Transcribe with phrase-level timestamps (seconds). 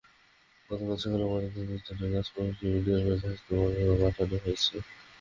[0.69, 4.75] গতকাল সকালে ময়নাতদন্তের জন্য লাশ ময়মনসিংহ মেডিকেল কলেজ হাসপাতালের মর্গে পাঠানো হয়েছে।